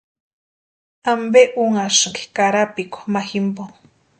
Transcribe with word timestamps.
¿Ampe 1.13 1.41
únhasïnki 1.63 2.23
karapikwa 2.35 3.01
ma 3.13 3.21
jimpo? 3.29 3.63